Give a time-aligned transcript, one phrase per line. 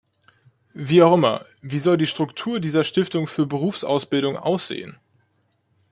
[0.73, 4.97] Wie auch immer, wie soll die Struktur dieser Stiftung für Berufsausbildung aussehen?